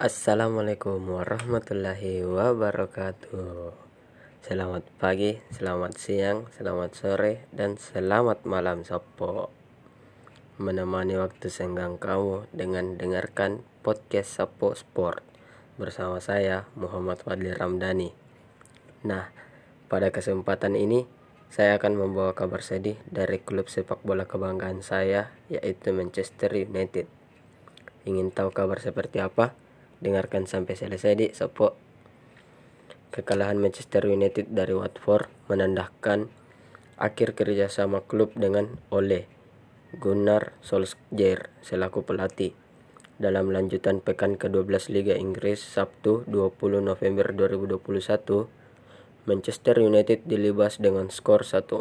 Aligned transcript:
Assalamualaikum 0.00 1.04
warahmatullahi 1.04 2.24
wabarakatuh. 2.24 3.76
Selamat 4.40 4.88
pagi, 4.96 5.36
selamat 5.52 5.92
siang, 6.00 6.48
selamat 6.56 6.96
sore, 6.96 7.44
dan 7.52 7.76
selamat 7.76 8.48
malam 8.48 8.88
Sopo. 8.88 9.52
Menemani 10.56 11.20
waktu 11.20 11.52
senggang 11.52 12.00
kamu 12.00 12.48
dengan 12.56 12.96
dengarkan 12.96 13.68
podcast 13.84 14.32
Sopo 14.32 14.72
Sport 14.72 15.20
bersama 15.76 16.24
saya 16.24 16.64
Muhammad 16.72 17.20
Fadli 17.20 17.52
Ramdhani. 17.52 18.16
Nah, 19.04 19.28
pada 19.92 20.08
kesempatan 20.08 20.72
ini 20.72 21.04
saya 21.52 21.76
akan 21.76 22.00
membawa 22.00 22.32
kabar 22.32 22.64
sedih 22.64 22.96
dari 23.12 23.44
klub 23.44 23.68
sepak 23.68 24.00
bola 24.00 24.24
kebanggaan 24.24 24.80
saya 24.80 25.36
yaitu 25.52 25.92
Manchester 25.92 26.56
United. 26.56 27.04
Ingin 28.08 28.32
tahu 28.32 28.56
kabar 28.56 28.80
seperti 28.80 29.20
apa? 29.20 29.52
Dengarkan 30.02 30.50
sampai 30.50 30.74
selesai 30.74 31.12
di 31.14 31.26
Sopo. 31.30 31.78
Kekalahan 33.14 33.54
Manchester 33.54 34.10
United 34.10 34.50
dari 34.50 34.74
Watford 34.74 35.30
menandakan 35.46 36.26
akhir 36.98 37.38
kerjasama 37.38 38.02
klub 38.02 38.34
dengan 38.34 38.82
Ole 38.90 39.30
Gunnar 39.94 40.58
Solskjaer 40.64 41.54
selaku 41.62 42.02
pelatih. 42.02 42.56
Dalam 43.20 43.54
lanjutan 43.54 44.02
pekan 44.02 44.34
ke-12 44.34 44.90
Liga 44.90 45.14
Inggris 45.14 45.62
Sabtu 45.62 46.26
20 46.26 46.82
November 46.82 47.30
2021, 47.30 48.48
Manchester 49.28 49.78
United 49.78 50.26
dilibas 50.26 50.82
dengan 50.82 51.12
skor 51.12 51.46
1-4 51.46 51.78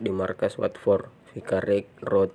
di 0.00 0.10
markas 0.10 0.58
Watford, 0.58 1.06
Vicarage 1.30 1.86
Road. 2.02 2.34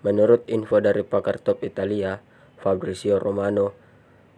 Menurut 0.00 0.48
info 0.48 0.80
dari 0.80 1.04
pakar 1.04 1.36
top 1.36 1.60
Italia, 1.60 2.24
Fabrizio 2.56 3.20
Romano, 3.20 3.89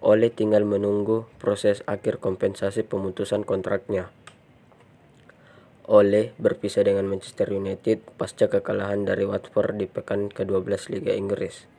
oleh 0.02 0.34
tinggal 0.34 0.66
menunggu 0.66 1.30
proses 1.38 1.86
akhir 1.86 2.18
kompensasi 2.18 2.82
pemutusan 2.82 3.46
kontraknya. 3.46 4.10
Ole 5.86 6.34
berpisah 6.38 6.82
dengan 6.82 7.06
Manchester 7.06 7.50
United 7.54 8.02
pasca 8.18 8.50
kekalahan 8.50 9.06
dari 9.06 9.26
Watford 9.26 9.78
di 9.78 9.86
pekan 9.86 10.30
ke-12 10.30 10.94
Liga 10.94 11.14
Inggris. 11.14 11.70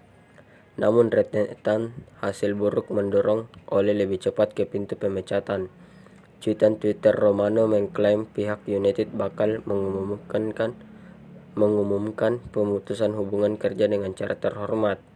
Namun 0.80 1.12
rentetan 1.12 1.94
hasil 2.24 2.56
buruk 2.58 2.90
mendorong 2.90 3.52
Ole 3.70 3.96
lebih 3.96 4.24
cepat 4.24 4.56
ke 4.56 4.68
pintu 4.68 5.00
pemecatan. 5.00 5.72
Cuitan 6.44 6.76
Twitter 6.80 7.16
Romano 7.16 7.72
mengklaim 7.72 8.28
pihak 8.28 8.68
United 8.68 9.16
bakal 9.16 9.64
mengumumkan 9.64 10.52
mengumumkan 11.54 12.44
pemutusan 12.52 13.16
hubungan 13.16 13.56
kerja 13.56 13.88
dengan 13.88 14.12
cara 14.18 14.36
terhormat. 14.36 15.13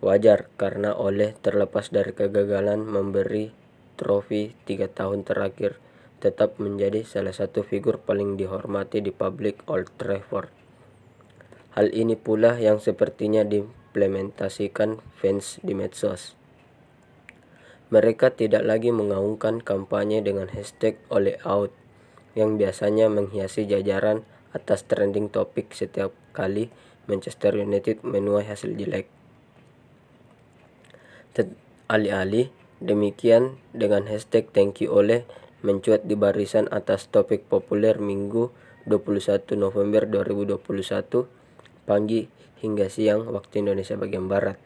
Wajar 0.00 0.48
karena 0.56 0.96
oleh 0.96 1.36
terlepas 1.44 1.92
dari 1.92 2.16
kegagalan 2.16 2.88
memberi 2.88 3.52
trofi 4.00 4.56
tiga 4.64 4.88
tahun 4.88 5.28
terakhir 5.28 5.76
tetap 6.24 6.56
menjadi 6.56 7.04
salah 7.04 7.36
satu 7.36 7.60
figur 7.60 8.00
paling 8.00 8.40
dihormati 8.40 9.04
di 9.04 9.12
publik 9.12 9.60
Old 9.68 9.92
Trafford. 10.00 10.48
Hal 11.76 11.92
ini 11.92 12.16
pula 12.16 12.56
yang 12.56 12.80
sepertinya 12.80 13.44
diimplementasikan 13.44 15.04
fans 15.20 15.60
di 15.60 15.76
medsos. 15.76 16.32
Mereka 17.92 18.32
tidak 18.40 18.64
lagi 18.64 18.96
mengaungkan 18.96 19.60
kampanye 19.60 20.24
dengan 20.24 20.48
hashtag 20.48 20.96
oleh 21.12 21.36
out 21.44 21.76
yang 22.32 22.56
biasanya 22.56 23.12
menghiasi 23.12 23.68
jajaran 23.68 24.24
atas 24.56 24.88
trending 24.88 25.28
topik 25.28 25.76
setiap 25.76 26.16
kali 26.32 26.72
Manchester 27.04 27.52
United 27.52 28.00
menuai 28.00 28.48
hasil 28.48 28.80
jelek. 28.80 29.19
Alih-alih 31.86 32.50
demikian 32.82 33.62
dengan 33.70 34.10
hashtag 34.10 34.50
thank 34.50 34.82
you 34.82 34.90
oleh 34.90 35.22
mencuat 35.62 36.02
di 36.02 36.18
barisan 36.18 36.66
atas 36.74 37.06
topik 37.06 37.46
populer 37.46 38.02
Minggu 38.02 38.50
21 38.90 39.54
November 39.54 40.10
2021 40.10 40.58
pagi 41.86 42.26
hingga 42.58 42.90
siang 42.90 43.30
waktu 43.30 43.62
Indonesia 43.62 43.94
bagian 43.94 44.26
Barat. 44.26 44.58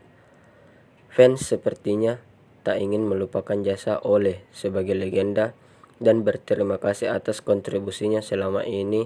Fans 1.12 1.44
sepertinya 1.44 2.16
tak 2.64 2.80
ingin 2.80 3.04
melupakan 3.04 3.60
jasa 3.60 4.00
Oleh 4.00 4.41
sebagai 4.48 4.97
legenda 4.97 5.53
dan 6.00 6.24
berterima 6.24 6.80
kasih 6.80 7.12
atas 7.12 7.44
kontribusinya 7.44 8.24
selama 8.24 8.64
ini 8.64 9.04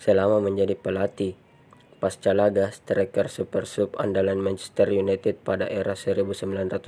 selama 0.00 0.40
menjadi 0.40 0.72
pelatih 0.72 1.36
Pasca 1.98 2.30
laga, 2.30 2.70
striker 2.70 3.26
super 3.26 3.66
sub 3.66 3.98
andalan 3.98 4.38
Manchester 4.38 4.86
United 4.94 5.42
pada 5.42 5.66
era 5.66 5.98
1996 5.98 6.86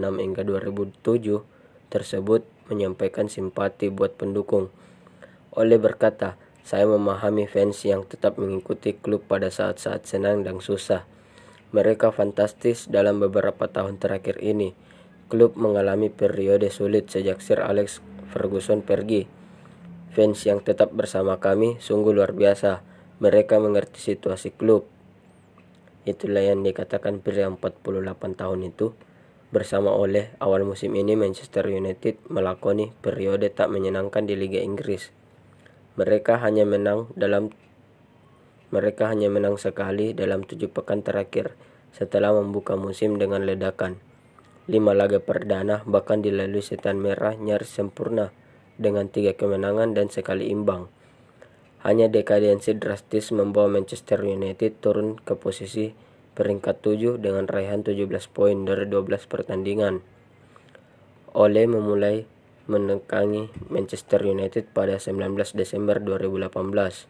hingga 0.00 0.42
2007 0.48 1.44
tersebut 1.92 2.48
menyampaikan 2.72 3.28
simpati 3.28 3.92
buat 3.92 4.16
pendukung. 4.16 4.72
Oleh 5.52 5.76
berkata, 5.76 6.40
saya 6.64 6.88
memahami 6.88 7.44
fans 7.52 7.84
yang 7.84 8.08
tetap 8.08 8.40
mengikuti 8.40 8.96
klub 8.96 9.28
pada 9.28 9.52
saat-saat 9.52 10.08
senang 10.08 10.40
dan 10.40 10.64
susah. 10.64 11.04
Mereka 11.76 12.08
fantastis 12.08 12.88
dalam 12.88 13.20
beberapa 13.20 13.68
tahun 13.68 14.00
terakhir 14.00 14.40
ini. 14.40 14.72
Klub 15.28 15.52
mengalami 15.52 16.08
periode 16.08 16.72
sulit 16.72 17.12
sejak 17.12 17.44
Sir 17.44 17.60
Alex 17.60 18.00
Ferguson 18.32 18.80
pergi. 18.80 19.28
Fans 20.16 20.40
yang 20.48 20.64
tetap 20.64 20.96
bersama 20.96 21.36
kami 21.36 21.76
sungguh 21.76 22.16
luar 22.16 22.32
biasa 22.32 22.88
mereka 23.20 23.60
mengerti 23.60 24.00
situasi 24.00 24.56
klub. 24.56 24.88
Itulah 26.08 26.40
yang 26.40 26.64
dikatakan 26.64 27.20
pria 27.20 27.52
48 27.52 28.16
tahun 28.32 28.60
itu. 28.64 28.96
Bersama 29.50 29.92
oleh 29.92 30.32
awal 30.40 30.62
musim 30.62 30.94
ini 30.94 31.18
Manchester 31.18 31.68
United 31.68 32.22
melakoni 32.30 32.94
periode 33.02 33.50
tak 33.52 33.68
menyenangkan 33.68 34.24
di 34.24 34.38
Liga 34.38 34.62
Inggris. 34.62 35.12
Mereka 36.00 36.40
hanya 36.40 36.64
menang 36.64 37.10
dalam 37.18 37.52
mereka 38.70 39.10
hanya 39.10 39.26
menang 39.26 39.58
sekali 39.58 40.14
dalam 40.14 40.46
tujuh 40.46 40.70
pekan 40.70 41.02
terakhir 41.02 41.58
setelah 41.90 42.30
membuka 42.30 42.78
musim 42.78 43.18
dengan 43.18 43.42
ledakan. 43.42 43.98
Lima 44.70 44.94
laga 44.94 45.18
perdana 45.18 45.82
bahkan 45.82 46.22
dilalui 46.22 46.62
setan 46.62 47.02
merah 47.02 47.34
nyaris 47.34 47.74
sempurna 47.74 48.30
dengan 48.78 49.10
tiga 49.10 49.34
kemenangan 49.34 49.98
dan 49.98 50.08
sekali 50.14 50.46
imbang. 50.48 50.86
Hanya 51.80 52.12
dekadensi 52.12 52.76
drastis 52.76 53.32
membawa 53.32 53.80
Manchester 53.80 54.20
United 54.20 54.84
turun 54.84 55.16
ke 55.16 55.32
posisi 55.32 55.96
peringkat 56.36 56.84
7 56.84 57.16
dengan 57.16 57.48
raihan 57.48 57.80
17 57.80 58.04
poin 58.28 58.68
dari 58.68 58.84
12 58.84 59.24
pertandingan. 59.24 60.04
Ole 61.32 61.64
memulai 61.64 62.28
menekangi 62.68 63.48
Manchester 63.72 64.28
United 64.28 64.68
pada 64.76 65.00
19 65.00 65.40
Desember 65.56 66.04
2018. 66.04 67.08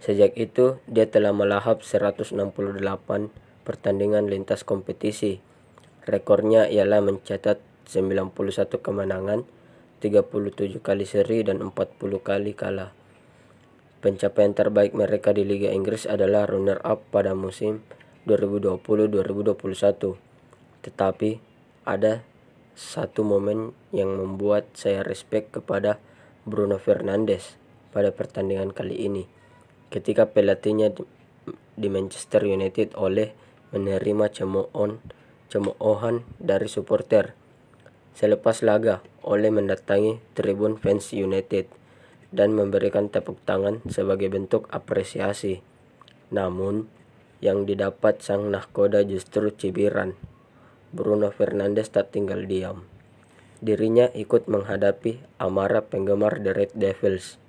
Sejak 0.00 0.32
itu, 0.40 0.80
dia 0.88 1.04
telah 1.04 1.36
melahap 1.36 1.84
168 1.84 2.40
pertandingan 3.68 4.32
lintas 4.32 4.64
kompetisi. 4.64 5.44
Rekornya 6.08 6.72
ialah 6.72 7.04
mencatat 7.04 7.60
91 7.84 8.80
kemenangan, 8.80 9.44
37 10.00 10.80
kali 10.80 11.04
seri 11.04 11.44
dan 11.44 11.60
40 11.60 12.22
kali 12.24 12.56
kalah. 12.56 12.96
Pencapaian 14.04 14.52
terbaik 14.52 14.92
mereka 14.92 15.32
di 15.32 15.42
Liga 15.42 15.72
Inggris 15.72 16.04
adalah 16.04 16.44
runner-up 16.44 17.02
pada 17.08 17.32
musim 17.32 17.80
2020-2021. 18.28 20.16
Tetapi 20.84 21.30
ada 21.88 22.20
satu 22.76 23.24
momen 23.24 23.72
yang 23.90 24.12
membuat 24.20 24.68
saya 24.76 25.00
respect 25.00 25.56
kepada 25.56 25.96
Bruno 26.44 26.76
Fernandes 26.76 27.56
pada 27.90 28.12
pertandingan 28.12 28.76
kali 28.76 29.08
ini. 29.08 29.24
Ketika 29.88 30.28
pelatihnya 30.28 30.92
di 31.76 31.88
Manchester 31.88 32.44
United 32.44 32.92
oleh 33.00 33.32
menerima 33.72 34.28
cemoohan 34.32 35.00
cemoohan 35.46 36.26
dari 36.42 36.66
supporter. 36.66 37.32
Selepas 38.16 38.64
laga, 38.64 39.04
oleh 39.22 39.52
mendatangi 39.52 40.18
tribun 40.32 40.80
fans 40.80 41.12
United 41.12 41.68
dan 42.36 42.52
memberikan 42.52 43.08
tepuk 43.08 43.40
tangan 43.48 43.80
sebagai 43.88 44.28
bentuk 44.28 44.68
apresiasi. 44.68 45.64
Namun, 46.28 46.84
yang 47.40 47.64
didapat 47.64 48.20
sang 48.20 48.52
nahkoda 48.52 49.00
justru 49.08 49.48
cibiran. 49.48 50.12
Bruno 50.92 51.32
Fernandes 51.32 51.88
tak 51.88 52.12
tinggal 52.12 52.44
diam. 52.44 52.84
Dirinya 53.64 54.12
ikut 54.12 54.52
menghadapi 54.52 55.40
amarah 55.40 55.88
penggemar 55.88 56.44
The 56.44 56.52
Red 56.52 56.72
Devils. 56.76 57.40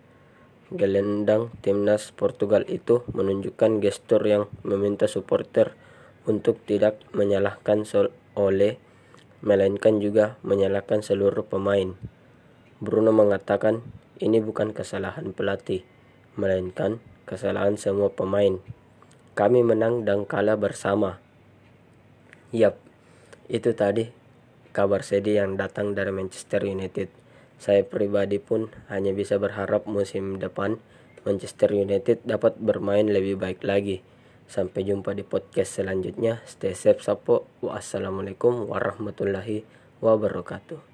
Gelendang 0.72 1.52
timnas 1.60 2.16
Portugal 2.16 2.64
itu 2.68 3.04
menunjukkan 3.12 3.84
gestur 3.84 4.24
yang 4.24 4.48
meminta 4.64 5.08
supporter 5.08 5.76
untuk 6.28 6.60
tidak 6.68 7.00
menyalahkan 7.16 7.88
Ole, 8.36 8.80
melainkan 9.40 10.04
juga 10.04 10.36
menyalahkan 10.44 11.00
seluruh 11.04 11.48
pemain. 11.48 11.96
Bruno 12.84 13.16
mengatakan 13.16 13.82
ini 14.18 14.42
bukan 14.44 14.74
kesalahan 14.74 15.34
pelatih, 15.34 15.86
melainkan 16.38 17.02
kesalahan 17.30 17.78
semua 17.78 18.14
pemain. 18.14 18.60
Kami 19.38 19.62
menang 19.62 20.04
dan 20.06 20.26
kalah 20.26 20.58
bersama. 20.58 21.22
Yap, 22.50 22.80
itu 23.52 23.74
tadi 23.78 24.10
kabar 24.74 25.06
sedih 25.06 25.46
yang 25.46 25.60
datang 25.60 25.94
dari 25.94 26.10
Manchester 26.10 26.66
United 26.66 27.28
saya 27.58 27.82
pribadi 27.82 28.38
pun 28.38 28.70
hanya 28.88 29.18
bisa 29.18 29.42
berharap 29.42 29.90
musim 29.90 30.38
depan 30.38 30.78
Manchester 31.26 31.74
United 31.74 32.24
dapat 32.24 32.56
bermain 32.62 33.04
lebih 33.10 33.36
baik 33.36 33.66
lagi. 33.66 34.06
Sampai 34.48 34.88
jumpa 34.88 35.12
di 35.12 35.28
podcast 35.28 35.82
selanjutnya. 35.82 36.40
Stay 36.48 36.72
safe, 36.72 37.04
Sapo. 37.04 37.50
Wassalamualaikum 37.60 38.72
warahmatullahi 38.72 39.68
wabarakatuh. 40.00 40.87